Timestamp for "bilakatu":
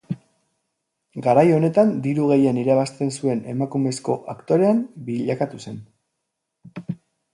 5.11-5.65